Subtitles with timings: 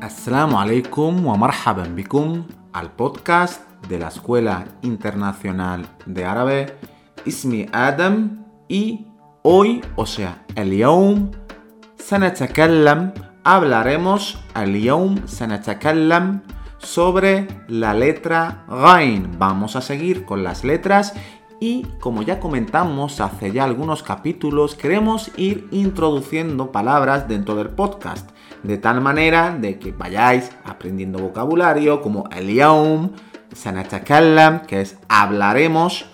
[0.00, 6.76] Assalamu alaikum wa marhaban bikum al podcast de la Escuela Internacional de Árabe
[7.24, 9.06] Ismi Adam y
[9.42, 11.30] hoy, o sea, el يوم
[11.98, 13.12] سنتكلم
[13.44, 16.40] hablaremos el يوم سنتكلم
[16.78, 19.38] sobre la letra Gain.
[19.38, 21.14] Vamos a seguir con las letras
[21.62, 28.28] y como ya comentamos hace ya algunos capítulos, queremos ir introduciendo palabras dentro del podcast,
[28.63, 33.11] de tal manera de que vayáis aprendiendo vocabulario como el yaum,
[33.53, 36.05] sanatakallam, que es hablaremos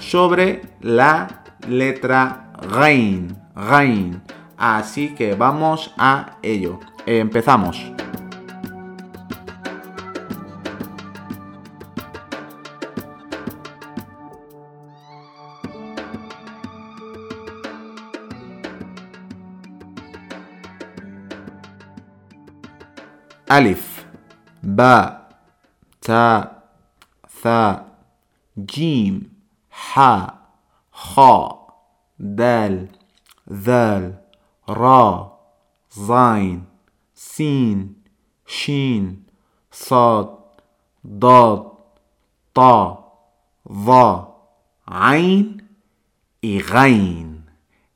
[0.00, 4.22] sobre la letra Gain, Gain.
[4.56, 6.78] Así que vamos a ello.
[7.06, 7.91] Empezamos.
[23.52, 24.06] Alif,
[24.62, 25.28] Ba,
[26.00, 26.62] Ta,
[27.42, 27.84] Tha,
[28.56, 29.28] Jim,
[29.68, 30.38] Ha,
[30.90, 31.34] Kha,
[32.16, 32.88] Dal,
[33.44, 34.04] Dal,
[34.66, 35.32] Ra,
[35.92, 36.66] Zain,
[37.12, 37.96] Sin,
[38.46, 39.26] Shin,
[39.70, 40.28] Sad,
[41.04, 41.60] Dad,
[42.54, 43.04] Ta,
[43.68, 44.28] Dha,
[44.86, 45.58] Ain.
[46.40, 47.50] Y Gain.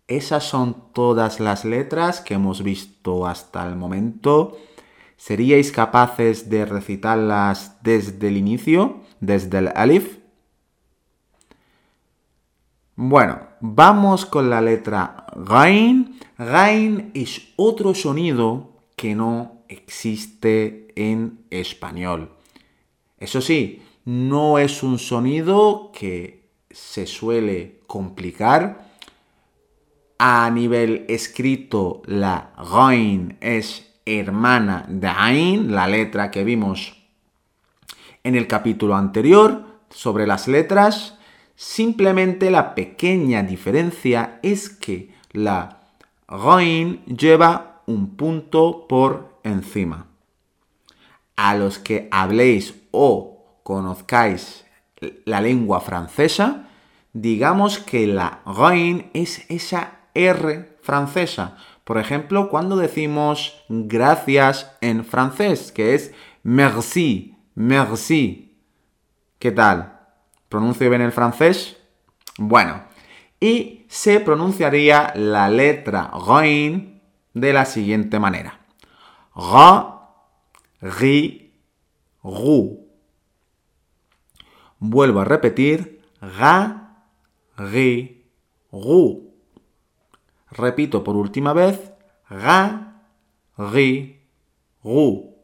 [0.06, 4.56] Esas son todas las letras que hemos visto hasta el momento.
[5.16, 10.18] ¿Seríais capaces de recitarlas desde el inicio, desde el alif?
[12.94, 16.18] Bueno, vamos con la letra Gain.
[16.38, 22.32] Gain es otro sonido que no existe en español.
[23.18, 28.86] Eso sí, no es un sonido que se suele complicar.
[30.18, 36.96] A nivel escrito, la Gain es hermana de Ain, la letra que vimos
[38.22, 41.18] en el capítulo anterior sobre las letras.
[41.56, 45.82] Simplemente la pequeña diferencia es que la
[46.28, 50.06] Gain lleva un punto por encima.
[51.36, 54.64] A los que habléis o conozcáis
[55.24, 56.68] la lengua francesa,
[57.12, 61.56] digamos que la Gain es esa R francesa.
[61.86, 68.58] Por ejemplo, cuando decimos gracias en francés, que es merci, merci.
[69.38, 70.00] ¿Qué tal?
[70.48, 71.76] ¿Pronuncio bien el francés?
[72.38, 72.82] Bueno,
[73.38, 77.00] y se pronunciaría la letra Gain
[77.34, 78.66] de la siguiente manera.
[79.36, 80.08] Ga,
[80.80, 81.54] ri,
[82.24, 82.84] ru.
[84.80, 86.02] Vuelvo a repetir.
[86.20, 87.04] Ga,
[87.56, 88.26] ri,
[88.72, 89.35] ru.
[90.50, 91.92] Repito por última vez.
[92.30, 93.02] Ga,
[93.56, 94.22] ri,
[94.82, 95.34] ru.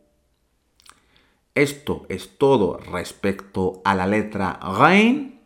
[1.55, 5.41] Esto es todo respecto a la letra Gain.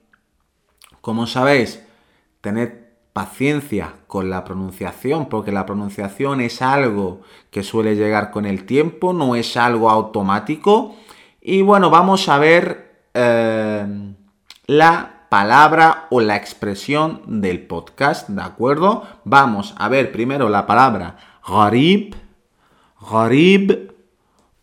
[1.00, 1.82] Como sabéis,
[2.40, 8.66] tened paciencia con la pronunciación, porque la pronunciación es algo que suele llegar con el
[8.66, 10.94] tiempo, no es algo automático.
[11.40, 14.14] Y bueno, vamos a ver eh,
[14.66, 19.04] la palabra o la expresión del podcast, ¿de acuerdo?
[19.24, 21.16] Vamos a ver primero la palabra
[21.46, 22.16] gharib,
[23.10, 23.92] gharib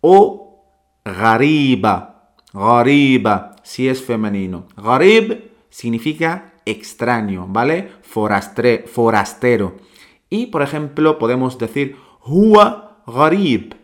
[0.02, 0.64] o
[1.06, 4.68] gariba, gariba, si es femenino.
[4.76, 7.92] Gharib significa extraño, ¿vale?
[8.02, 9.76] Forastero.
[10.30, 13.76] Y, por ejemplo, podemos decir huwa gharib,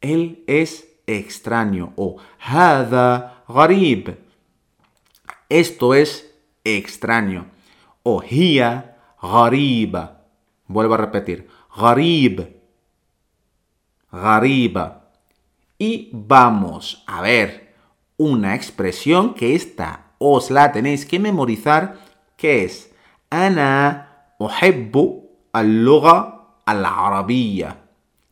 [0.00, 4.25] él es extraño, o hada gharib,
[5.48, 6.34] esto es
[6.64, 7.46] extraño.
[8.02, 8.96] O hiya.
[10.66, 11.48] Vuelvo a repetir.
[11.76, 12.56] Garib.
[14.12, 15.10] Gariba.
[15.78, 17.74] Y vamos a ver
[18.16, 21.98] una expresión que esta os la tenéis que memorizar,
[22.36, 22.92] que es
[23.28, 27.76] Ana uhibbu al-lugha al-arabiyya.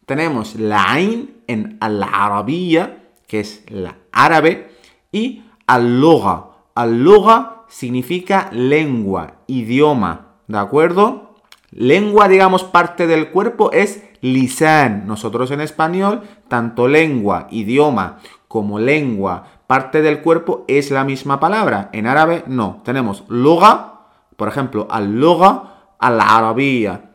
[0.07, 4.71] Tenemos la en al-arabiyya, que es la árabe,
[5.13, 11.35] y al-lugha al-lugha significa lengua, idioma, ¿de acuerdo?
[11.71, 15.07] Lengua, digamos, parte del cuerpo es lisan.
[15.07, 21.91] Nosotros en español, tanto lengua, idioma, como lengua, parte del cuerpo es la misma palabra.
[21.93, 22.81] En árabe no.
[22.85, 24.03] Tenemos lugha,
[24.37, 27.11] por ejemplo, al-lugha al-arabiyya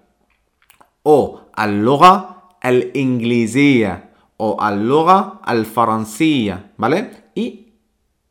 [1.04, 7.32] o al-lugha al-inglesía o al-lugha al-faransiyya, ¿vale?
[7.36, 7.69] Y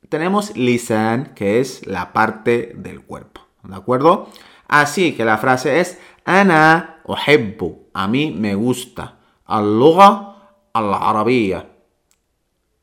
[0.09, 4.29] tenemos lisan, que es la parte del cuerpo, ¿de acuerdo?
[4.67, 9.17] Así que la frase es ana uhibbu, a mí me gusta.
[9.47, 10.37] Al-lugha
[10.75, 11.67] al-arabiyya.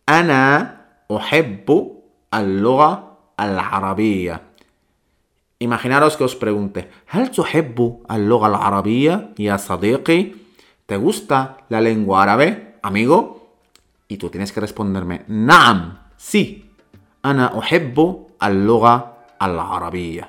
[0.08, 4.42] Ana uhibbu al-lugha al-arabiyya.
[5.60, 10.42] Imaginaros que os pregunte, ¿Hal tuhibbu al-lugha al-arabiyya ya sadiqi?
[10.86, 13.58] ¿Te gusta la lengua árabe, amigo?
[14.08, 16.65] Y tú tienes que responderme, "Naam", sí,
[17.25, 20.29] أنا أحب اللغة العربية.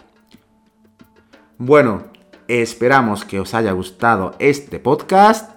[1.57, 2.03] Bueno,
[2.47, 5.51] esperamos que os haya gustado este podcast.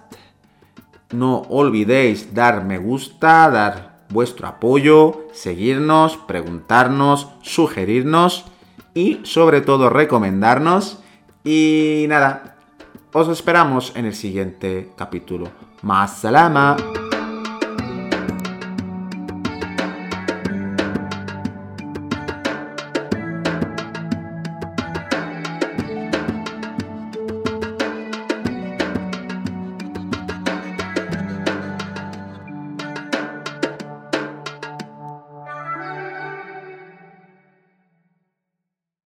[1.11, 8.45] No olvidéis dar me gusta, dar vuestro apoyo, seguirnos, preguntarnos, sugerirnos
[8.93, 10.99] y sobre todo recomendarnos.
[11.43, 12.55] Y nada,
[13.11, 15.49] os esperamos en el siguiente capítulo.
[15.81, 16.75] Más salama.